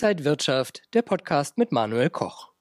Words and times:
Inside 0.00 0.24
Wirtschaft, 0.24 0.82
der 0.94 1.02
Podcast 1.02 1.58
mit 1.58 1.72
Manuel 1.72 2.08
Koch. 2.08 2.52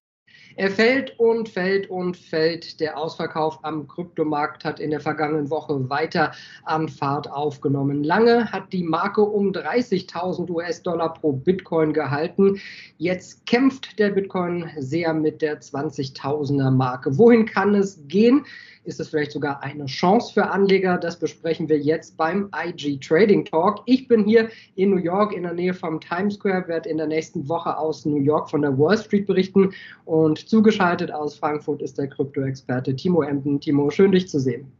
Er 0.55 0.71
fällt 0.71 1.19
und 1.19 1.47
fällt 1.47 1.87
und 1.87 2.17
fällt. 2.17 2.79
Der 2.79 2.97
Ausverkauf 2.97 3.63
am 3.63 3.87
Kryptomarkt 3.87 4.65
hat 4.65 4.79
in 4.79 4.89
der 4.89 5.01
vergangenen 5.01 5.51
Woche 5.51 5.87
weiter 5.87 6.31
an 6.63 6.89
Fahrt 6.89 7.29
aufgenommen. 7.29 8.03
Lange 8.03 8.51
hat 8.51 8.73
die 8.73 8.81
Marke 8.81 9.21
um 9.21 9.51
30.000 9.51 10.49
US-Dollar 10.49 11.13
pro 11.13 11.31
Bitcoin 11.31 11.93
gehalten. 11.93 12.59
Jetzt 12.97 13.45
kämpft 13.45 13.99
der 13.99 14.09
Bitcoin 14.09 14.71
sehr 14.79 15.13
mit 15.13 15.43
der 15.43 15.61
20.000er 15.61 16.71
Marke. 16.71 17.19
Wohin 17.19 17.45
kann 17.45 17.75
es 17.75 17.99
gehen? 18.07 18.47
Ist 18.87 19.01
es 19.01 19.09
vielleicht 19.09 19.33
sogar 19.33 19.61
eine 19.63 19.85
Chance 19.85 20.33
für 20.33 20.49
Anleger? 20.49 20.97
Das 20.97 21.19
besprechen 21.19 21.67
wir 21.67 21.77
jetzt 21.77 22.15
beim 22.15 22.49
IG 22.55 22.99
Trading 22.99 23.43
Talk. 23.43 23.81
Ich 23.85 24.07
bin 24.07 24.23
hier 24.23 24.49
in 24.75 24.91
New 24.91 25.01
York 25.01 25.33
in 25.33 25.43
der 25.43 25.51
Nähe 25.51 25.73
vom 25.73 25.99
Times 25.99 26.35
Square, 26.35 26.69
werde 26.69 26.87
in 26.87 26.95
der 26.95 27.07
nächsten 27.07 27.49
Woche 27.49 27.77
aus 27.77 28.05
New 28.05 28.21
York 28.21 28.49
von 28.49 28.61
der 28.61 28.79
Wall 28.79 28.97
Street 28.97 29.27
berichten 29.27 29.73
und 30.05 30.47
zugeschaltet 30.47 31.11
aus 31.11 31.35
Frankfurt 31.35 31.81
ist 31.81 31.97
der 31.97 32.07
Krypto-Experte 32.07 32.95
Timo 32.95 33.23
Emden. 33.23 33.59
Timo, 33.59 33.89
schön 33.89 34.13
dich 34.13 34.29
zu 34.29 34.39
sehen. 34.39 34.71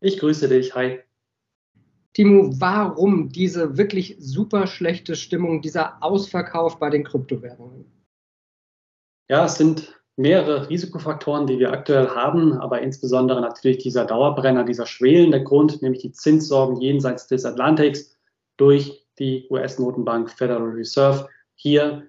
Ich 0.00 0.20
grüße 0.20 0.48
dich. 0.48 0.72
Hi. 0.76 1.00
Timo, 2.12 2.48
warum 2.60 3.28
diese 3.30 3.76
wirklich 3.76 4.14
super 4.20 4.68
schlechte 4.68 5.16
Stimmung, 5.16 5.62
dieser 5.62 6.00
Ausverkauf 6.00 6.78
bei 6.78 6.90
den 6.90 7.02
Kryptowährungen? 7.02 7.86
Ja, 9.28 9.46
es 9.46 9.56
sind 9.56 10.00
mehrere 10.16 10.68
Risikofaktoren, 10.68 11.46
die 11.46 11.58
wir 11.58 11.72
aktuell 11.72 12.08
haben, 12.08 12.54
aber 12.54 12.82
insbesondere 12.82 13.40
natürlich 13.40 13.78
dieser 13.78 14.04
Dauerbrenner, 14.04 14.64
dieser 14.64 14.86
schwelende 14.86 15.42
Grund, 15.42 15.80
nämlich 15.82 16.02
die 16.02 16.12
Zinssorgen 16.12 16.80
jenseits 16.80 17.26
des 17.26 17.44
Atlantiks 17.44 18.16
durch 18.56 19.06
die 19.18 19.46
US-Notenbank 19.50 20.30
Federal 20.30 20.70
Reserve. 20.70 21.28
Hier 21.54 22.08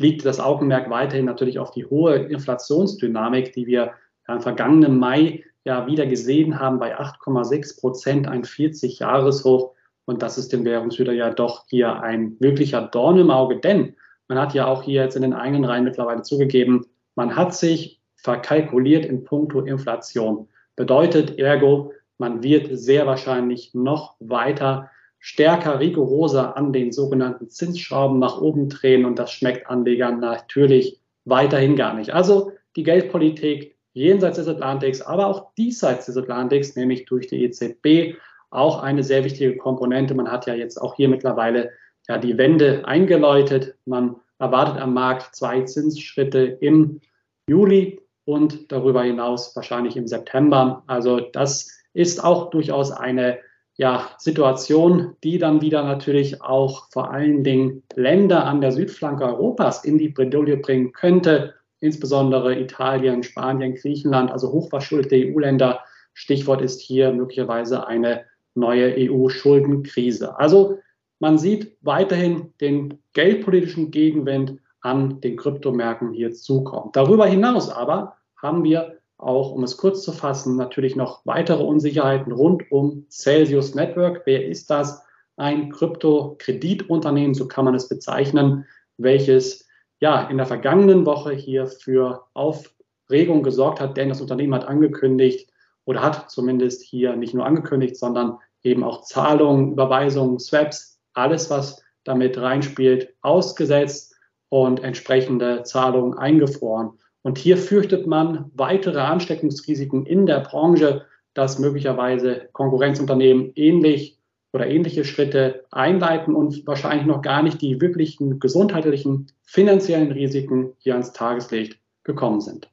liegt 0.00 0.24
das 0.24 0.40
Augenmerk 0.40 0.90
weiterhin 0.90 1.26
natürlich 1.26 1.58
auf 1.58 1.70
die 1.70 1.84
hohe 1.84 2.16
Inflationsdynamik, 2.16 3.52
die 3.52 3.66
wir 3.66 3.92
im 4.26 4.40
vergangenen 4.40 4.98
Mai 4.98 5.44
ja 5.64 5.86
wieder 5.86 6.06
gesehen 6.06 6.58
haben 6.58 6.78
bei 6.78 6.98
8,6 6.98 7.80
Prozent, 7.80 8.28
ein 8.28 8.44
40-Jahres-Hoch. 8.44 9.74
Und 10.06 10.22
das 10.22 10.38
ist 10.38 10.52
dem 10.52 10.64
Währungshüter 10.64 11.12
ja 11.12 11.30
doch 11.30 11.66
hier 11.68 12.00
ein 12.00 12.36
wirklicher 12.40 12.82
Dorn 12.82 13.18
im 13.18 13.30
Auge, 13.30 13.60
denn 13.60 13.94
man 14.28 14.38
hat 14.38 14.54
ja 14.54 14.66
auch 14.66 14.82
hier 14.82 15.02
jetzt 15.02 15.16
in 15.16 15.22
den 15.22 15.34
eigenen 15.34 15.64
Reihen 15.64 15.84
mittlerweile 15.84 16.22
zugegeben, 16.22 16.86
man 17.14 17.36
hat 17.36 17.54
sich 17.54 18.00
verkalkuliert 18.16 19.04
in 19.04 19.24
puncto 19.24 19.60
Inflation. 19.60 20.48
Bedeutet 20.76 21.38
ergo, 21.38 21.92
man 22.18 22.42
wird 22.42 22.68
sehr 22.78 23.06
wahrscheinlich 23.06 23.74
noch 23.74 24.16
weiter 24.20 24.90
stärker, 25.18 25.80
rigoroser 25.80 26.56
an 26.56 26.72
den 26.72 26.92
sogenannten 26.92 27.48
Zinsschrauben 27.48 28.18
nach 28.18 28.40
oben 28.40 28.68
drehen 28.68 29.04
und 29.04 29.18
das 29.18 29.32
schmeckt 29.32 29.68
Anlegern 29.68 30.20
natürlich 30.20 31.00
weiterhin 31.24 31.76
gar 31.76 31.94
nicht. 31.94 32.10
Also 32.10 32.52
die 32.76 32.82
Geldpolitik 32.82 33.76
jenseits 33.92 34.36
des 34.36 34.48
Atlantiks, 34.48 35.02
aber 35.02 35.26
auch 35.26 35.54
diesseits 35.54 36.06
des 36.06 36.16
Atlantiks, 36.16 36.76
nämlich 36.76 37.04
durch 37.04 37.26
die 37.26 37.44
EZB, 37.44 38.16
auch 38.50 38.82
eine 38.82 39.02
sehr 39.02 39.24
wichtige 39.24 39.56
Komponente. 39.56 40.14
Man 40.14 40.30
hat 40.30 40.46
ja 40.46 40.54
jetzt 40.54 40.78
auch 40.78 40.94
hier 40.94 41.08
mittlerweile 41.08 41.70
ja 42.08 42.18
die 42.18 42.36
Wende 42.36 42.86
eingeläutet. 42.86 43.76
Man 43.84 44.16
erwartet 44.40 44.78
am 44.78 44.94
Markt 44.94 45.34
zwei 45.36 45.62
Zinsschritte 45.62 46.40
im 46.60 47.00
Juli 47.46 48.00
und 48.24 48.72
darüber 48.72 49.02
hinaus 49.02 49.54
wahrscheinlich 49.54 49.96
im 49.96 50.06
September. 50.06 50.82
Also 50.86 51.20
das 51.20 51.70
ist 51.92 52.22
auch 52.24 52.50
durchaus 52.50 52.90
eine 52.90 53.38
ja, 53.76 54.10
Situation, 54.18 55.16
die 55.24 55.38
dann 55.38 55.60
wieder 55.62 55.82
natürlich 55.82 56.42
auch 56.42 56.90
vor 56.90 57.12
allen 57.12 57.44
Dingen 57.44 57.82
Länder 57.94 58.44
an 58.44 58.60
der 58.60 58.72
Südflanke 58.72 59.24
Europas 59.24 59.84
in 59.84 59.98
die 59.98 60.08
Bredouille 60.08 60.58
bringen 60.58 60.92
könnte, 60.92 61.54
insbesondere 61.80 62.58
Italien, 62.58 63.22
Spanien, 63.22 63.74
Griechenland, 63.74 64.30
also 64.30 64.52
hochverschuldete 64.52 65.16
EU-Länder. 65.16 65.80
Stichwort 66.12 66.60
ist 66.60 66.80
hier 66.80 67.12
möglicherweise 67.12 67.86
eine 67.86 68.24
neue 68.54 68.94
EU-Schuldenkrise. 68.96 70.38
Also 70.38 70.78
man 71.20 71.38
sieht 71.38 71.76
weiterhin 71.82 72.52
den 72.60 72.98
geldpolitischen 73.12 73.90
Gegenwind 73.90 74.58
an 74.80 75.20
den 75.20 75.36
Kryptomärkten 75.36 76.12
hier 76.12 76.32
zukommt. 76.32 76.96
Darüber 76.96 77.26
hinaus 77.26 77.70
aber 77.70 78.16
haben 78.36 78.64
wir 78.64 78.98
auch, 79.18 79.52
um 79.52 79.62
es 79.62 79.76
kurz 79.76 80.02
zu 80.02 80.12
fassen, 80.12 80.56
natürlich 80.56 80.96
noch 80.96 81.24
weitere 81.26 81.62
Unsicherheiten 81.62 82.32
rund 82.32 82.64
um 82.72 83.06
Celsius 83.10 83.74
Network. 83.74 84.22
Wer 84.24 84.46
ist 84.46 84.70
das? 84.70 85.04
Ein 85.36 85.70
Kryptokreditunternehmen, 85.70 87.34
so 87.34 87.46
kann 87.46 87.66
man 87.66 87.74
es 87.74 87.88
bezeichnen, 87.88 88.66
welches 88.96 89.68
ja 90.00 90.22
in 90.22 90.38
der 90.38 90.46
vergangenen 90.46 91.04
Woche 91.04 91.32
hier 91.32 91.66
für 91.66 92.24
Aufregung 92.32 93.42
gesorgt 93.42 93.80
hat, 93.80 93.98
denn 93.98 94.08
das 94.08 94.22
Unternehmen 94.22 94.54
hat 94.54 94.66
angekündigt 94.66 95.50
oder 95.84 96.02
hat 96.02 96.30
zumindest 96.30 96.82
hier 96.82 97.16
nicht 97.16 97.34
nur 97.34 97.44
angekündigt, 97.44 97.96
sondern 97.96 98.38
eben 98.62 98.84
auch 98.84 99.02
Zahlungen, 99.02 99.72
Überweisungen, 99.72 100.38
Swaps, 100.38 100.99
alles, 101.14 101.50
was 101.50 101.82
damit 102.04 102.38
reinspielt, 102.38 103.14
ausgesetzt 103.20 104.14
und 104.48 104.82
entsprechende 104.82 105.62
Zahlungen 105.62 106.16
eingefroren. 106.18 106.92
Und 107.22 107.38
hier 107.38 107.56
fürchtet 107.56 108.06
man 108.06 108.50
weitere 108.54 109.00
Ansteckungsrisiken 109.00 110.06
in 110.06 110.26
der 110.26 110.40
Branche, 110.40 111.06
dass 111.34 111.58
möglicherweise 111.58 112.48
Konkurrenzunternehmen 112.52 113.52
ähnlich 113.54 114.18
oder 114.52 114.66
ähnliche 114.66 115.04
Schritte 115.04 115.64
einleiten 115.70 116.34
und 116.34 116.66
wahrscheinlich 116.66 117.06
noch 117.06 117.22
gar 117.22 117.42
nicht 117.42 117.60
die 117.62 117.80
wirklichen 117.80 118.40
gesundheitlichen, 118.40 119.30
finanziellen 119.44 120.10
Risiken 120.10 120.72
hier 120.78 120.94
ans 120.94 121.12
Tageslicht 121.12 121.78
gekommen 122.02 122.40
sind. 122.40 122.68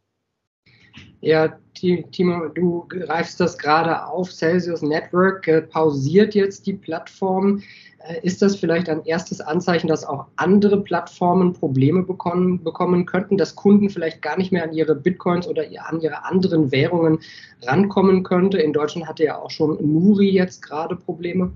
Ja, 1.21 1.59
Timo, 1.73 2.47
du 2.47 2.85
greifst 2.87 3.39
das 3.39 3.57
gerade 3.57 4.05
auf. 4.05 4.31
Celsius 4.31 4.81
Network 4.81 5.47
äh, 5.47 5.61
pausiert 5.61 6.33
jetzt 6.33 6.65
die 6.65 6.73
Plattform. 6.73 7.61
Äh, 7.99 8.19
ist 8.21 8.41
das 8.41 8.55
vielleicht 8.55 8.89
ein 8.89 9.05
erstes 9.05 9.41
Anzeichen, 9.41 9.87
dass 9.87 10.05
auch 10.05 10.27
andere 10.35 10.81
Plattformen 10.81 11.53
Probleme 11.53 12.03
bekommen, 12.03 12.63
bekommen 12.63 13.05
könnten, 13.05 13.37
dass 13.37 13.55
Kunden 13.55 13.89
vielleicht 13.89 14.21
gar 14.21 14.37
nicht 14.37 14.51
mehr 14.51 14.63
an 14.63 14.73
ihre 14.73 14.95
Bitcoins 14.95 15.47
oder 15.47 15.63
an 15.85 16.01
ihre 16.01 16.23
anderen 16.25 16.71
Währungen 16.71 17.19
rankommen 17.63 18.23
könnte? 18.23 18.59
In 18.59 18.73
Deutschland 18.73 19.07
hatte 19.07 19.23
ja 19.23 19.37
auch 19.37 19.51
schon 19.51 19.77
Nuri 19.81 20.29
jetzt 20.29 20.61
gerade 20.61 20.95
Probleme. 20.95 21.51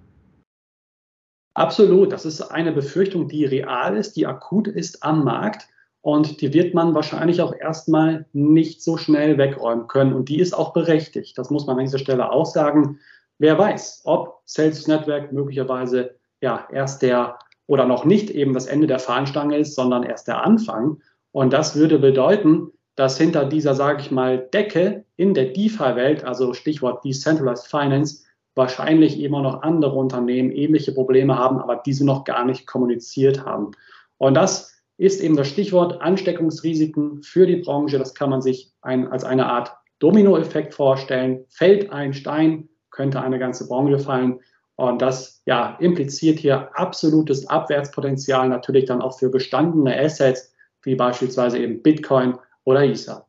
Absolut. 1.53 2.12
Das 2.12 2.25
ist 2.25 2.41
eine 2.41 2.72
Befürchtung, 2.72 3.28
die 3.28 3.46
real 3.46 3.97
ist, 3.97 4.16
die 4.16 4.25
akut 4.25 4.68
ist 4.68 5.03
am 5.03 5.24
Markt. 5.24 5.68
Und 6.03 6.41
die 6.41 6.51
wird 6.51 6.74
man 6.74 6.96
wahrscheinlich 6.96 7.41
auch 7.41 7.53
erstmal 7.53 8.25
nicht 8.34 8.81
so 8.81 8.97
schnell 8.97 9.38
wegräumen 9.38 9.88
können. 9.88 10.13
Und 10.13 10.30
die 10.30 10.40
ist 10.40 10.53
auch 10.53 10.74
berechtigt. 10.74 11.38
Das 11.38 11.51
muss 11.51 11.68
man 11.68 11.78
an 11.78 11.85
dieser 11.85 12.00
Stelle 12.00 12.31
auch 12.31 12.47
sagen. 12.47 13.00
Wer 13.38 13.57
weiß, 13.59 14.01
ob 14.06 14.41
Celsius 14.47 14.88
Network 14.88 15.31
möglicherweise 15.31 16.16
ja 16.41 16.68
erst 16.72 17.02
der 17.02 17.40
oder 17.68 17.85
noch 17.85 18.03
nicht 18.03 18.29
eben 18.29 18.53
das 18.53 18.66
Ende 18.66 18.88
der 18.88 19.00
Fahnenstange 19.00 19.57
ist, 19.57 19.75
sondern 19.75 20.03
erst 20.03 20.28
der 20.28 20.44
Anfang. 20.44 20.97
Und 21.31 21.53
das 21.53 21.75
würde 21.75 22.00
bedeuten, 22.00 22.72
dass 22.96 23.18
hinter 23.18 23.46
dieser, 23.46 23.75
sage 23.75 24.02
ich 24.02 24.12
mal, 24.12 24.50
Decke 24.53 25.06
in 25.16 25.34
der 25.34 25.46
DeFi-Welt, 25.46 26.25
also 26.25 26.53
Stichwort 26.53 27.06
Decentralized 27.06 27.68
Finance, 27.68 28.25
wahrscheinlich 28.56 29.22
immer 29.22 29.41
noch 29.41 29.62
andere 29.62 29.96
Unternehmen 29.96 30.51
ähnliche 30.51 30.91
Probleme 30.91 31.38
haben, 31.38 31.59
aber 31.59 31.78
diese 31.78 32.06
noch 32.06 32.25
gar 32.25 32.44
nicht 32.44 32.68
kommuniziert 32.68 33.46
haben. 33.46 33.72
Und 34.18 34.34
das 34.34 34.84
ist 34.97 35.22
eben 35.22 35.35
das 35.35 35.47
Stichwort 35.47 36.01
Ansteckungsrisiken 36.01 37.24
für 37.24 37.47
die 37.47 37.56
Branche. 37.56 37.97
Das 37.97 38.13
kann 38.13 38.30
man 38.30 38.41
sich 38.41 38.74
ein, 38.81 39.07
als 39.07 39.24
eine 39.24 39.47
Art 39.47 39.72
Dominoeffekt 40.00 40.74
vorstellen. 40.74 41.46
Fällt 41.47 41.91
ein 41.91 42.13
Stein, 42.13 42.68
könnte 42.91 43.22
eine 43.22 43.40
ganze 43.40 43.68
Branche 43.68 44.00
fallen. 44.00 44.41
Und 44.81 45.00
das 45.00 45.44
ja, 45.46 45.78
impliziert 45.80 46.39
hier 46.39 46.75
absolutes 46.75 47.45
Abwärtspotenzial 47.48 48.50
natürlich 48.50 48.86
dann 48.86 49.00
auch 49.00 49.19
für 49.19 49.30
gestandene 49.30 49.95
Assets, 49.95 50.56
wie 50.81 50.95
beispielsweise 50.95 51.60
eben 51.60 51.83
Bitcoin 51.83 52.33
oder 52.63 52.83
Ether. 52.83 53.28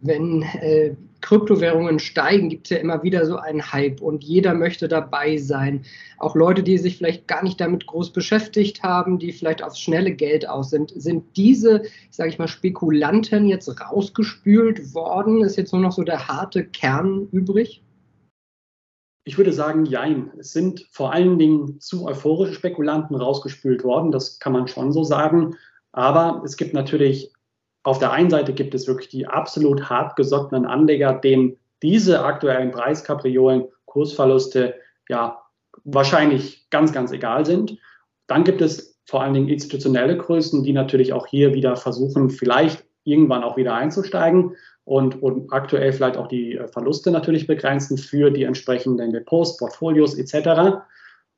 Wenn 0.00 0.42
äh, 0.42 0.96
Kryptowährungen 1.20 2.00
steigen, 2.00 2.48
gibt 2.48 2.66
es 2.66 2.70
ja 2.70 2.78
immer 2.78 3.04
wieder 3.04 3.24
so 3.26 3.36
einen 3.36 3.72
Hype 3.72 4.00
und 4.00 4.24
jeder 4.24 4.54
möchte 4.54 4.88
dabei 4.88 5.36
sein. 5.36 5.84
Auch 6.18 6.34
Leute, 6.34 6.64
die 6.64 6.78
sich 6.78 6.96
vielleicht 6.96 7.28
gar 7.28 7.44
nicht 7.44 7.60
damit 7.60 7.86
groß 7.86 8.12
beschäftigt 8.12 8.82
haben, 8.82 9.20
die 9.20 9.30
vielleicht 9.30 9.62
aufs 9.62 9.78
schnelle 9.78 10.10
Geld 10.10 10.48
aus 10.48 10.70
sind. 10.70 10.92
Sind 10.96 11.36
diese, 11.36 11.82
sage 12.10 12.28
ich 12.28 12.40
mal, 12.40 12.48
Spekulanten 12.48 13.46
jetzt 13.46 13.68
rausgespült 13.80 14.94
worden? 14.94 15.44
Ist 15.44 15.58
jetzt 15.58 15.72
nur 15.72 15.82
noch 15.82 15.92
so 15.92 16.02
der 16.02 16.26
harte 16.26 16.64
Kern 16.64 17.28
übrig? 17.30 17.84
Ich 19.24 19.38
würde 19.38 19.52
sagen, 19.52 19.84
jein. 19.84 20.32
Es 20.38 20.52
sind 20.52 20.86
vor 20.90 21.12
allen 21.12 21.38
Dingen 21.38 21.80
zu 21.80 22.06
euphorische 22.06 22.54
Spekulanten 22.54 23.16
rausgespült 23.16 23.84
worden, 23.84 24.10
das 24.10 24.38
kann 24.38 24.52
man 24.52 24.66
schon 24.68 24.92
so 24.92 25.04
sagen. 25.04 25.56
Aber 25.92 26.42
es 26.44 26.56
gibt 26.56 26.74
natürlich 26.74 27.32
auf 27.84 27.98
der 27.98 28.12
einen 28.12 28.30
Seite 28.30 28.52
gibt 28.52 28.74
es 28.74 28.86
wirklich 28.86 29.08
die 29.08 29.26
absolut 29.26 29.90
hartgesottenen 29.90 30.66
Anleger, 30.66 31.14
denen 31.14 31.56
diese 31.82 32.24
aktuellen 32.24 32.70
Preiskapriolen, 32.70 33.64
Kursverluste 33.86 34.74
ja 35.08 35.42
wahrscheinlich 35.84 36.68
ganz, 36.70 36.92
ganz 36.92 37.12
egal 37.12 37.44
sind. 37.44 37.78
Dann 38.28 38.44
gibt 38.44 38.60
es 38.60 39.00
vor 39.04 39.22
allen 39.22 39.34
Dingen 39.34 39.48
institutionelle 39.48 40.16
Größen, 40.16 40.62
die 40.62 40.72
natürlich 40.72 41.12
auch 41.12 41.26
hier 41.26 41.54
wieder 41.54 41.76
versuchen, 41.76 42.30
vielleicht 42.30 42.84
irgendwann 43.04 43.42
auch 43.42 43.56
wieder 43.56 43.74
einzusteigen 43.74 44.54
und, 44.84 45.22
und 45.22 45.52
aktuell 45.52 45.92
vielleicht 45.92 46.16
auch 46.16 46.28
die 46.28 46.56
äh, 46.56 46.68
Verluste 46.68 47.10
natürlich 47.10 47.46
begrenzen 47.46 47.98
für 47.98 48.30
die 48.30 48.44
entsprechenden 48.44 49.12
Depots, 49.12 49.56
Portfolios 49.56 50.14
etc. 50.18 50.82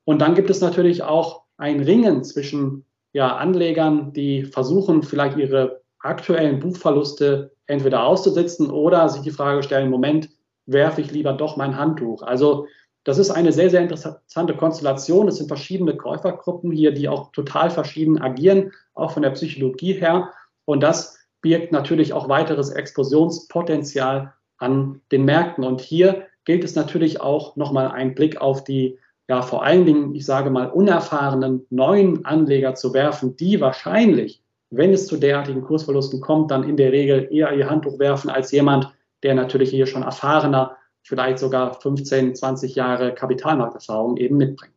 Und 0.04 0.20
dann 0.20 0.34
gibt 0.34 0.50
es 0.50 0.60
natürlich 0.60 1.02
auch 1.02 1.42
ein 1.56 1.80
Ringen 1.80 2.24
zwischen 2.24 2.84
ja, 3.12 3.36
Anlegern, 3.36 4.12
die 4.12 4.44
versuchen, 4.44 5.02
vielleicht 5.02 5.36
ihre 5.36 5.82
aktuellen 6.00 6.58
Buchverluste 6.58 7.52
entweder 7.66 8.04
auszusitzen 8.04 8.70
oder 8.70 9.08
sich 9.08 9.22
die 9.22 9.30
Frage 9.30 9.62
stellen, 9.62 9.90
Moment, 9.90 10.28
werfe 10.66 11.00
ich 11.00 11.10
lieber 11.12 11.32
doch 11.32 11.56
mein 11.56 11.78
Handtuch. 11.78 12.22
Also 12.22 12.66
das 13.04 13.18
ist 13.18 13.30
eine 13.30 13.52
sehr, 13.52 13.70
sehr 13.70 13.82
interessante 13.82 14.54
Konstellation. 14.56 15.28
Es 15.28 15.36
sind 15.36 15.48
verschiedene 15.48 15.96
Käufergruppen 15.96 16.72
hier, 16.72 16.92
die 16.92 17.08
auch 17.08 17.30
total 17.32 17.70
verschieden 17.70 18.20
agieren, 18.20 18.72
auch 18.94 19.12
von 19.12 19.22
der 19.22 19.30
Psychologie 19.30 19.92
her. 19.92 20.30
Und 20.64 20.82
das 20.82 21.18
birgt 21.44 21.72
natürlich 21.72 22.14
auch 22.14 22.30
weiteres 22.30 22.70
Explosionspotenzial 22.70 24.32
an 24.56 25.02
den 25.12 25.26
Märkten. 25.26 25.62
Und 25.62 25.82
hier 25.82 26.26
gilt 26.46 26.64
es 26.64 26.74
natürlich 26.74 27.20
auch 27.20 27.54
nochmal 27.54 27.88
einen 27.88 28.14
Blick 28.14 28.40
auf 28.40 28.64
die, 28.64 28.98
ja, 29.28 29.42
vor 29.42 29.62
allen 29.62 29.84
Dingen, 29.84 30.14
ich 30.14 30.24
sage 30.24 30.48
mal, 30.48 30.70
unerfahrenen 30.70 31.66
neuen 31.68 32.24
Anleger 32.24 32.74
zu 32.74 32.94
werfen, 32.94 33.36
die 33.36 33.60
wahrscheinlich, 33.60 34.42
wenn 34.70 34.94
es 34.94 35.06
zu 35.06 35.18
derartigen 35.18 35.62
Kursverlusten 35.62 36.22
kommt, 36.22 36.50
dann 36.50 36.64
in 36.66 36.78
der 36.78 36.92
Regel 36.92 37.28
eher 37.30 37.52
ihr 37.52 37.68
Handtuch 37.68 37.98
werfen 37.98 38.30
als 38.30 38.50
jemand, 38.50 38.90
der 39.22 39.34
natürlich 39.34 39.68
hier 39.68 39.86
schon 39.86 40.02
erfahrener 40.02 40.78
vielleicht 41.02 41.40
sogar 41.40 41.78
15, 41.78 42.34
20 42.34 42.74
Jahre 42.74 43.14
Kapitalmarkterfahrung 43.14 44.16
eben 44.16 44.38
mitbringt. 44.38 44.73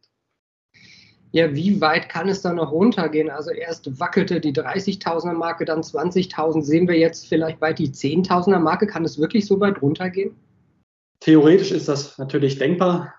Ja, 1.31 1.53
wie 1.53 1.81
weit 1.81 2.09
kann 2.09 2.29
es 2.29 2.41
da 2.41 2.53
noch 2.53 2.71
runtergehen? 2.71 3.29
Also 3.29 3.51
erst 3.51 3.99
wackelte 3.99 4.39
die 4.39 4.53
30.000er 4.53 5.33
Marke, 5.33 5.65
dann 5.65 5.81
20.000. 5.81 6.61
Sehen 6.61 6.87
wir 6.87 6.97
jetzt 6.97 7.27
vielleicht 7.27 7.59
bald 7.59 7.79
die 7.79 7.89
10.000er 7.89 8.59
Marke? 8.59 8.87
Kann 8.87 9.03
es 9.03 9.19
wirklich 9.19 9.45
so 9.45 9.59
weit 9.59 9.81
runtergehen? 9.81 10.35
Theoretisch 11.19 11.71
ist 11.71 11.89
das 11.89 12.17
natürlich 12.17 12.57
denkbar. 12.57 13.13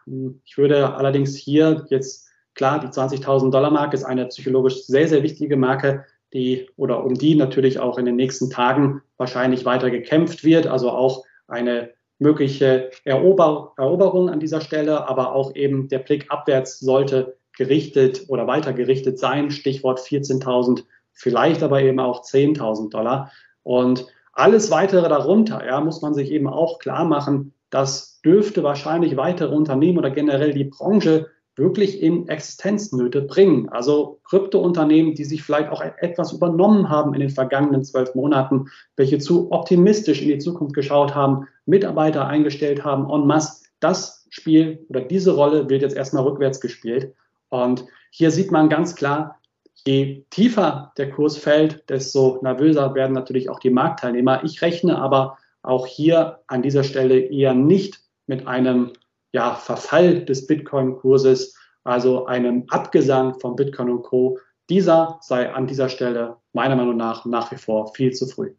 Ich 0.44 0.56
würde 0.56 0.94
allerdings 0.94 1.36
hier 1.36 1.86
jetzt, 1.90 2.28
klar, 2.54 2.80
die 2.80 2.86
20.000 2.86 3.50
Dollar 3.50 3.70
Marke 3.70 3.96
ist 3.96 4.04
eine 4.04 4.26
psychologisch 4.26 4.84
sehr, 4.84 5.08
sehr 5.08 5.22
wichtige 5.22 5.56
Marke, 5.56 6.04
die 6.32 6.68
oder 6.76 7.04
um 7.04 7.14
die 7.14 7.34
natürlich 7.34 7.78
auch 7.78 7.98
in 7.98 8.04
den 8.04 8.16
nächsten 8.16 8.50
Tagen 8.50 9.02
wahrscheinlich 9.16 9.64
weiter 9.64 9.90
gekämpft 9.90 10.44
wird. 10.44 10.66
Also 10.66 10.90
auch 10.90 11.24
eine 11.46 11.90
mögliche 12.18 12.90
Erober 13.04 13.72
Eroberung 13.76 14.28
an 14.30 14.40
dieser 14.40 14.60
Stelle, 14.60 15.08
aber 15.08 15.34
auch 15.34 15.54
eben 15.54 15.88
der 15.88 16.00
Blick 16.00 16.26
abwärts 16.30 16.80
sollte 16.80 17.36
gerichtet 17.58 18.24
oder 18.28 18.46
weiter 18.46 18.72
gerichtet 18.72 19.18
sein. 19.18 19.50
Stichwort 19.50 20.00
14.000, 20.00 20.84
vielleicht 21.12 21.62
aber 21.62 21.82
eben 21.82 22.00
auch 22.00 22.22
10.000 22.22 22.90
Dollar. 22.90 23.30
Und 23.62 24.06
alles 24.32 24.70
weitere 24.70 25.08
darunter, 25.08 25.66
ja, 25.66 25.80
muss 25.80 26.00
man 26.00 26.14
sich 26.14 26.30
eben 26.30 26.48
auch 26.48 26.78
klar 26.78 27.04
machen, 27.04 27.52
das 27.70 28.20
dürfte 28.24 28.62
wahrscheinlich 28.62 29.16
weitere 29.16 29.54
Unternehmen 29.54 29.98
oder 29.98 30.10
generell 30.10 30.54
die 30.54 30.64
Branche 30.64 31.26
wirklich 31.56 32.00
in 32.00 32.28
Existenznöte 32.28 33.20
bringen. 33.20 33.68
Also 33.68 34.20
Kryptounternehmen, 34.24 35.14
die 35.14 35.24
sich 35.24 35.42
vielleicht 35.42 35.70
auch 35.70 35.82
etwas 35.82 36.32
übernommen 36.32 36.88
haben 36.88 37.14
in 37.14 37.20
den 37.20 37.30
vergangenen 37.30 37.82
zwölf 37.82 38.14
Monaten, 38.14 38.66
welche 38.96 39.18
zu 39.18 39.50
optimistisch 39.50 40.22
in 40.22 40.28
die 40.28 40.38
Zukunft 40.38 40.74
geschaut 40.74 41.16
haben, 41.16 41.48
Mitarbeiter 41.66 42.26
eingestellt 42.26 42.84
haben 42.84 43.10
en 43.10 43.26
masse. 43.26 43.64
Das 43.80 44.26
Spiel 44.30 44.86
oder 44.88 45.00
diese 45.00 45.34
Rolle 45.34 45.68
wird 45.68 45.82
jetzt 45.82 45.96
erstmal 45.96 46.22
rückwärts 46.22 46.60
gespielt. 46.60 47.14
Und 47.50 47.84
hier 48.10 48.30
sieht 48.30 48.50
man 48.50 48.68
ganz 48.68 48.94
klar, 48.94 49.40
je 49.86 50.24
tiefer 50.30 50.92
der 50.96 51.10
Kurs 51.10 51.36
fällt, 51.36 51.88
desto 51.88 52.40
nervöser 52.42 52.94
werden 52.94 53.12
natürlich 53.12 53.48
auch 53.48 53.60
die 53.60 53.70
Marktteilnehmer. 53.70 54.44
Ich 54.44 54.60
rechne 54.62 54.98
aber 54.98 55.38
auch 55.62 55.86
hier 55.86 56.40
an 56.46 56.62
dieser 56.62 56.84
Stelle 56.84 57.18
eher 57.18 57.54
nicht 57.54 58.00
mit 58.26 58.46
einem 58.46 58.92
ja, 59.32 59.54
Verfall 59.54 60.24
des 60.24 60.46
Bitcoin-Kurses, 60.46 61.56
also 61.84 62.26
einem 62.26 62.64
Abgesang 62.68 63.38
von 63.40 63.56
Bitcoin 63.56 63.90
und 63.90 64.02
Co. 64.02 64.38
Dieser 64.68 65.18
sei 65.22 65.52
an 65.52 65.66
dieser 65.66 65.88
Stelle 65.88 66.36
meiner 66.52 66.76
Meinung 66.76 66.96
nach 66.96 67.24
nach 67.24 67.50
wie 67.50 67.56
vor 67.56 67.94
viel 67.94 68.12
zu 68.12 68.26
früh. 68.26 68.54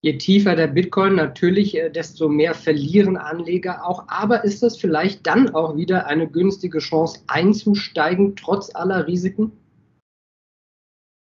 Je 0.00 0.16
tiefer 0.16 0.54
der 0.54 0.68
Bitcoin 0.68 1.16
natürlich, 1.16 1.76
äh, 1.76 1.90
desto 1.90 2.28
mehr 2.28 2.54
verlieren 2.54 3.16
Anleger 3.16 3.84
auch. 3.84 4.04
Aber 4.06 4.44
ist 4.44 4.62
das 4.62 4.76
vielleicht 4.76 5.26
dann 5.26 5.54
auch 5.54 5.76
wieder 5.76 6.06
eine 6.06 6.28
günstige 6.28 6.78
Chance 6.78 7.20
einzusteigen, 7.26 8.36
trotz 8.36 8.74
aller 8.74 9.06
Risiken? 9.08 9.52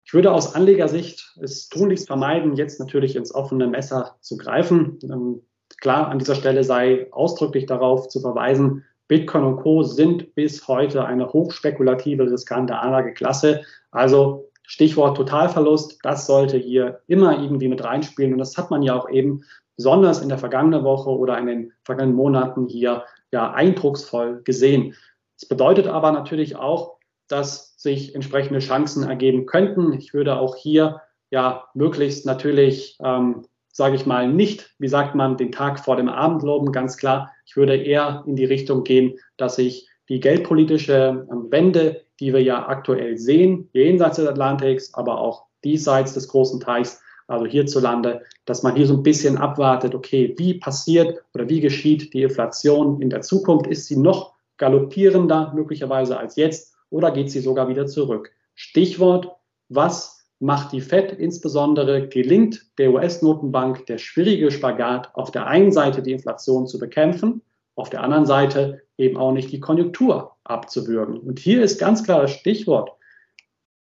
Ich 0.04 0.14
würde 0.14 0.32
aus 0.32 0.56
Anlegersicht 0.56 1.36
es 1.42 1.70
tunlichst 1.70 2.08
vermeiden, 2.08 2.56
jetzt 2.56 2.80
natürlich 2.80 3.16
ins 3.16 3.34
offene 3.34 3.68
Messer 3.68 4.18
zu 4.22 4.38
greifen. 4.38 5.00
Ähm, 5.04 5.42
klar, 5.78 6.08
an 6.08 6.20
dieser 6.20 6.36
Stelle 6.36 6.64
sei 6.64 7.08
ausdrücklich 7.12 7.66
darauf 7.68 8.08
zu 8.08 8.20
verweisen, 8.20 8.84
Bitcoin 9.08 9.44
und 9.44 9.58
Co. 9.58 9.84
sind 9.84 10.34
bis 10.34 10.68
heute 10.68 11.06
eine 11.06 11.32
hochspekulative, 11.32 12.32
riskante 12.32 12.76
Anlageklasse. 12.78 13.64
Also 13.92 14.52
Stichwort 14.68 15.18
Totalverlust, 15.18 16.00
das 16.04 16.26
sollte 16.26 16.58
hier 16.58 17.02
immer 17.08 17.42
irgendwie 17.42 17.68
mit 17.68 17.84
reinspielen. 17.84 18.34
Und 18.34 18.40
das 18.40 18.58
hat 18.58 18.72
man 18.72 18.82
ja 18.82 18.96
auch 18.96 19.10
eben 19.10 19.44
besonders 19.76 20.22
in 20.22 20.30
der 20.30 20.38
vergangenen 20.38 20.84
Woche 20.84 21.10
oder 21.10 21.38
in 21.38 21.48
den 21.48 21.74
vergangenen 21.84 22.16
Monaten 22.16 22.68
hier 22.68 23.04
ja 23.32 23.52
eindrucksvoll 23.52 24.42
gesehen. 24.44 24.96
Das 25.40 25.48
bedeutet 25.48 25.88
aber 25.88 26.12
natürlich 26.12 26.56
auch, 26.56 26.98
dass 27.28 27.76
sich 27.78 28.16
entsprechende 28.16 28.60
Chancen 28.60 29.04
ergeben 29.04 29.46
könnten. 29.46 29.94
Ich 29.94 30.14
würde 30.14 30.38
auch 30.38 30.56
hier 30.56 31.02
ja 31.30 31.66
möglichst 31.74 32.26
natürlich 32.26 32.98
ähm, 33.04 33.46
sage 33.76 33.98
ich 33.98 34.06
mal, 34.06 34.32
nicht, 34.32 34.74
wie 34.80 34.88
sagt 34.88 35.16
man, 35.16 35.36
den 35.36 35.52
Tag 35.52 35.82
vor 35.82 35.98
dem 35.98 36.08
Abend 36.08 36.44
loben, 36.44 36.72
ganz 36.72 36.96
klar. 36.96 37.34
Ich 37.46 37.58
würde 37.58 37.76
eher 37.76 38.24
in 38.26 38.38
die 38.38 38.46
Richtung 38.46 38.86
gehen, 38.86 39.20
dass 39.36 39.58
ich 39.58 39.90
die 40.10 40.20
geldpolitische 40.20 41.28
ähm, 41.32 41.52
Wende, 41.52 42.02
die 42.20 42.34
wir 42.34 42.42
ja 42.42 42.68
aktuell 42.68 43.18
sehen, 43.18 43.70
jenseits 43.74 44.18
des 44.18 44.28
Atlantiks, 44.28 44.94
aber 44.94 45.20
auch 45.20 45.46
diesseits 45.64 46.14
des 46.14 46.28
großen 46.28 46.60
Teichs, 46.60 47.02
also 47.28 47.46
hierzulande, 47.46 48.22
dass 48.46 48.62
man 48.62 48.76
hier 48.76 48.86
so 48.86 48.94
ein 48.96 49.04
bisschen 49.04 49.38
abwartet, 49.38 49.96
okay, 49.96 50.36
wie 50.38 50.56
passiert 50.56 51.24
oder 51.34 51.50
wie 51.50 51.60
geschieht 51.60 52.14
die 52.14 52.22
Inflation 52.22 53.02
in 53.02 53.10
der 53.10 53.22
Zukunft? 53.22 53.68
Ist 53.68 53.88
sie 53.88 53.98
noch 53.98 54.36
galoppierender 54.58 55.52
möglicherweise 55.56 56.18
als 56.18 56.36
jetzt 56.36 56.76
oder 56.92 57.12
geht 57.12 57.32
sie 57.32 57.40
sogar 57.40 57.68
wieder 57.68 57.88
zurück? 57.88 58.32
Stichwort, 58.54 59.36
was 59.70 60.28
macht 60.40 60.72
die 60.72 60.82
Fed 60.82 61.14
insbesondere, 61.14 62.08
gelingt 62.08 62.68
der 62.78 62.92
US-Notenbank 62.94 63.86
der 63.88 63.98
schwierige 63.98 64.52
Spagat, 64.52 65.10
auf 65.16 65.32
der 65.32 65.48
einen 65.48 65.72
Seite 65.72 66.04
die 66.04 66.12
Inflation 66.12 66.68
zu 66.68 66.78
bekämpfen, 66.78 67.42
auf 67.76 67.90
der 67.90 68.04
anderen 68.04 68.26
Seite 68.26 68.82
eben 68.98 69.18
auch 69.18 69.32
nicht 69.32 69.52
die 69.52 69.60
Konjunktur 69.60 70.36
abzuwürgen. 70.44 71.18
Und 71.20 71.40
hier 71.40 71.62
ist 71.62 71.80
ganz 71.80 72.04
klar 72.04 72.22
das 72.22 72.32
Stichwort, 72.32 72.92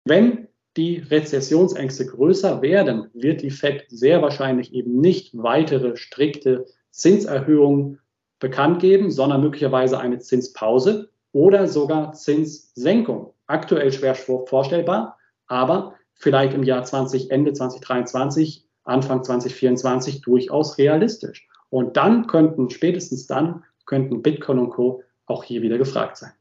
wenn 0.06 0.48
die 0.78 0.98
Rezessionsängste 1.00 2.06
größer 2.06 2.62
werden, 2.62 3.10
wird 3.14 3.42
die 3.42 3.52
Fed 3.52 3.86
sehr 3.90 4.22
wahrscheinlich 4.22 4.74
eben 4.74 5.02
nicht 5.02 5.32
weitere 5.38 5.98
strikte 5.98 6.66
Zinserhöhungen 6.92 8.00
bekannt 8.40 8.80
geben, 8.80 9.12
sondern 9.12 9.42
möglicherweise 9.42 10.00
eine 10.00 10.20
Zinspause 10.20 11.10
oder 11.34 11.68
sogar 11.68 12.14
Zinssenkung. 12.14 13.34
Aktuell 13.48 13.92
schwer 13.92 14.16
vorstellbar, 14.16 15.18
aber 15.48 15.96
vielleicht 16.14 16.54
im 16.54 16.64
Jahr 16.64 16.84
20, 16.84 17.32
Ende 17.32 17.52
2023, 17.54 18.66
Anfang 18.84 19.24
2024 19.24 20.22
durchaus 20.22 20.78
realistisch. 20.78 21.48
Und 21.70 21.98
dann 21.98 22.28
könnten, 22.28 22.70
spätestens 22.70 23.28
dann, 23.28 23.64
könnten 23.86 24.22
Bitcoin 24.22 24.60
und 24.60 24.70
Co. 24.70 25.04
auch 25.26 25.44
hier 25.44 25.62
wieder 25.62 25.78
gefragt 25.78 26.18
sein. 26.18 26.32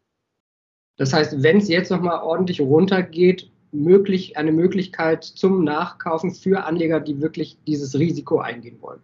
Das 0.97 1.13
heißt, 1.13 1.43
wenn 1.43 1.59
es 1.59 1.69
jetzt 1.69 1.91
nochmal 1.91 2.23
ordentlich 2.23 2.61
runtergeht, 2.61 3.51
möglich, 3.73 4.37
eine 4.37 4.53
Möglichkeit 4.53 5.25
zum 5.25 5.65
Nachkaufen 5.65 6.33
für 6.33 6.65
Anleger, 6.65 7.01
die 7.01 7.21
wirklich 7.21 7.59
dieses 7.67 7.99
Risiko 7.99 8.39
eingehen 8.41 8.81
wollen. 8.81 9.01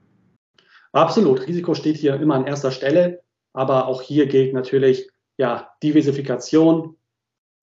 Absolut. 0.93 1.47
Risiko 1.47 1.75
steht 1.75 1.97
hier 1.97 2.15
immer 2.21 2.35
an 2.35 2.47
erster 2.47 2.71
Stelle. 2.71 3.23
Aber 3.53 3.87
auch 3.87 4.03
hier 4.03 4.27
gilt 4.27 4.53
natürlich, 4.53 5.11
ja, 5.39 5.71
Diversifikation, 5.83 6.97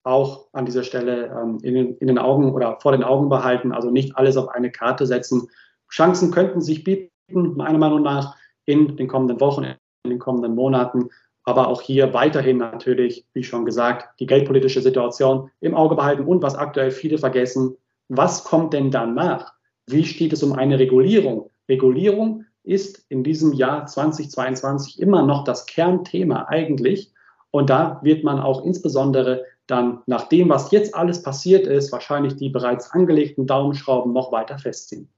auch 0.02 0.48
an 0.52 0.66
dieser 0.66 0.82
Stelle 0.82 1.26
ähm, 1.26 1.58
in, 1.62 1.74
den, 1.74 1.96
in 1.98 2.08
den 2.08 2.18
Augen 2.18 2.52
oder 2.52 2.78
vor 2.80 2.92
den 2.92 3.04
Augen 3.04 3.28
behalten, 3.28 3.72
also 3.72 3.90
nicht 3.90 4.16
alles 4.16 4.36
auf 4.36 4.48
eine 4.48 4.72
Karte 4.72 5.06
setzen. 5.06 5.48
Chancen 5.88 6.32
könnten 6.32 6.60
sich 6.60 6.82
bieten, 6.82 7.10
meiner 7.56 7.78
Meinung 7.78 8.02
nach, 8.02 8.36
in 8.66 8.96
den 8.96 9.08
kommenden 9.08 9.40
Wochen, 9.40 9.74
in 10.04 10.10
den 10.10 10.18
kommenden 10.18 10.54
Monaten. 10.54 11.08
Aber 11.44 11.68
auch 11.68 11.82
hier 11.82 12.14
weiterhin 12.14 12.58
natürlich, 12.58 13.26
wie 13.34 13.42
schon 13.42 13.64
gesagt, 13.64 14.20
die 14.20 14.26
geldpolitische 14.26 14.80
Situation 14.80 15.50
im 15.60 15.74
Auge 15.74 15.96
behalten 15.96 16.24
und 16.24 16.42
was 16.42 16.54
aktuell 16.54 16.90
viele 16.90 17.18
vergessen, 17.18 17.76
was 18.08 18.44
kommt 18.44 18.72
denn 18.72 18.90
danach? 18.90 19.52
Wie 19.86 20.04
steht 20.04 20.32
es 20.32 20.42
um 20.42 20.52
eine 20.52 20.78
Regulierung? 20.78 21.50
Regulierung 21.68 22.44
ist 22.62 23.04
in 23.08 23.24
diesem 23.24 23.52
Jahr 23.52 23.86
2022 23.86 25.00
immer 25.00 25.22
noch 25.22 25.44
das 25.44 25.66
Kernthema 25.66 26.46
eigentlich. 26.48 27.12
Und 27.50 27.68
da 27.70 28.00
wird 28.02 28.24
man 28.24 28.40
auch 28.40 28.64
insbesondere 28.64 29.44
dann 29.66 30.02
nach 30.06 30.28
dem, 30.28 30.48
was 30.48 30.70
jetzt 30.70 30.94
alles 30.94 31.22
passiert 31.22 31.66
ist, 31.66 31.92
wahrscheinlich 31.92 32.36
die 32.36 32.50
bereits 32.50 32.90
angelegten 32.90 33.46
Daumenschrauben 33.46 34.12
noch 34.12 34.32
weiter 34.32 34.58
festziehen. 34.58 35.08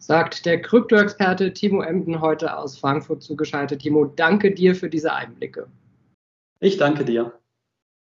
Sagt 0.00 0.46
der 0.46 0.62
Krypto-Experte 0.62 1.52
Timo 1.52 1.82
Emden 1.82 2.22
heute 2.22 2.56
aus 2.56 2.78
Frankfurt 2.78 3.22
zugeschaltet. 3.22 3.82
Timo, 3.82 4.06
danke 4.06 4.50
dir 4.50 4.74
für 4.74 4.88
diese 4.88 5.12
Einblicke. 5.12 5.66
Ich 6.58 6.78
danke 6.78 7.04
dir. 7.04 7.34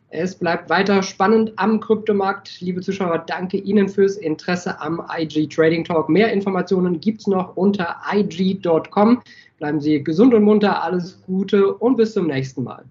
Es 0.08 0.34
bleibt 0.34 0.70
weiter 0.70 1.04
spannend 1.04 1.52
am 1.58 1.82
Kryptomarkt. 1.82 2.62
Liebe 2.62 2.80
Zuschauer, 2.80 3.20
danke 3.28 3.58
Ihnen 3.58 3.90
fürs 3.90 4.16
Interesse 4.16 4.80
am 4.80 5.06
IG 5.14 5.48
Trading 5.48 5.84
Talk. 5.84 6.08
Mehr 6.08 6.32
Informationen 6.32 7.02
gibt 7.02 7.20
es 7.20 7.28
noch 7.28 7.58
unter 7.58 7.98
ig.com. 8.12 9.22
Bleiben 9.58 9.82
Sie 9.82 10.02
gesund 10.02 10.34
und 10.34 10.44
munter, 10.44 10.82
alles 10.82 11.22
Gute 11.28 11.76
und 11.76 11.98
bis 11.98 12.14
zum 12.14 12.28
nächsten 12.28 12.64
Mal. 12.64 12.86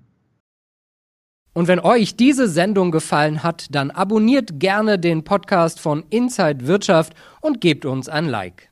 Und 1.55 1.67
wenn 1.67 1.81
euch 1.81 2.15
diese 2.15 2.47
Sendung 2.47 2.91
gefallen 2.93 3.43
hat, 3.43 3.67
dann 3.75 3.91
abonniert 3.91 4.61
gerne 4.61 4.99
den 4.99 5.25
Podcast 5.25 5.81
von 5.81 6.05
Inside 6.11 6.67
Wirtschaft 6.67 7.15
und 7.41 7.63
gebt 7.63 7.87
uns 7.87 8.09
ein 8.09 8.27
Like. 8.29 8.68